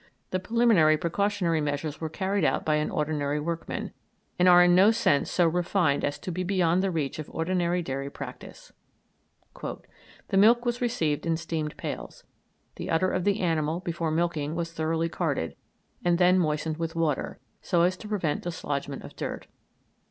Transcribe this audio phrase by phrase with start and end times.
[0.31, 3.93] The preliminary precautionary measures were carried out by an ordinary workman,
[4.39, 7.83] and are in no sense so refined as to be beyond the reach of ordinary
[7.83, 8.71] daily practice.
[9.61, 12.23] "The milk was received in steamed pails,
[12.77, 15.55] the udder of the animal, before milking, was thoroughly carded,
[16.03, 19.45] and then moistened with water, so as to prevent dislodgment of dirt.